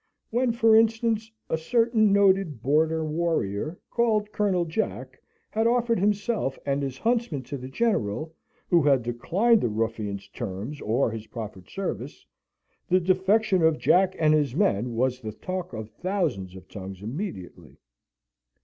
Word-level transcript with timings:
When, 0.31 0.51
for 0.51 0.75
instance, 0.75 1.29
a 1.47 1.59
certain 1.59 2.11
noted 2.11 2.63
border 2.63 3.05
warrior, 3.05 3.77
called 3.91 4.31
Colonel 4.31 4.65
Jack, 4.65 5.21
had 5.51 5.67
offered 5.67 5.99
himself 5.99 6.57
and 6.65 6.81
his 6.81 6.97
huntsmen 6.97 7.43
to 7.43 7.57
the 7.59 7.67
General, 7.67 8.33
who 8.67 8.81
had 8.81 9.03
declined 9.03 9.61
the 9.61 9.69
ruffian's 9.69 10.27
terms 10.29 10.81
or 10.81 11.11
his 11.11 11.27
proffered 11.27 11.69
service, 11.69 12.25
the 12.89 12.99
defection 12.99 13.61
of 13.61 13.77
Jack 13.77 14.15
and 14.17 14.33
his 14.33 14.55
men 14.55 14.95
was 14.95 15.19
the 15.21 15.33
talk 15.33 15.71
of 15.71 15.91
thousands 15.91 16.55
of 16.55 16.67
tongues 16.67 17.03
immediately. 17.03 17.77